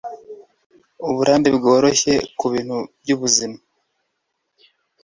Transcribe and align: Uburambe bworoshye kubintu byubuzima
Uburambe 1.07 1.49
bworoshye 1.57 2.13
kubintu 2.39 2.75
byubuzima 3.01 3.57